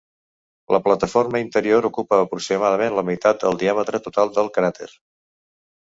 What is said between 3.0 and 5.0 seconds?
la meitat del diàmetre total del cràter.